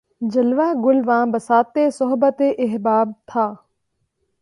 [0.21, 3.45] جلوہٴ گل واں بساطِ صحبتِ احباب تھا